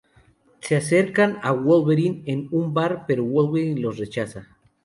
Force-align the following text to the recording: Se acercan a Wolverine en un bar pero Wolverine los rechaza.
Se 0.61 0.75
acercan 0.77 1.37
a 1.43 1.51
Wolverine 1.51 2.23
en 2.25 2.47
un 2.49 2.73
bar 2.73 3.05
pero 3.07 3.23
Wolverine 3.23 3.81
los 3.81 3.99
rechaza. 3.99 4.47